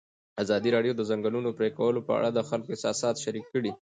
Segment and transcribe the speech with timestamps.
[0.43, 3.71] ازادي راډیو د د ځنګلونو پرېکول په اړه د خلکو احساسات شریک کړي.